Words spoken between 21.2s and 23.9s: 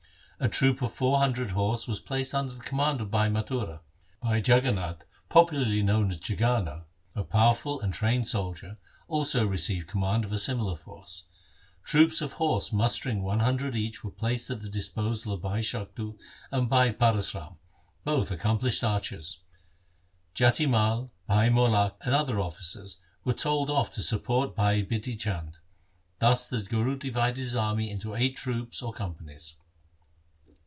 Bhai Molak and other officers were told